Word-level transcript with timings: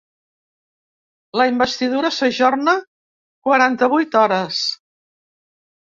La 1.41 1.45
investidura 1.51 2.11
s’ajorna 2.17 2.75
quaranta-vuit 3.49 4.19
hores. 4.23 4.67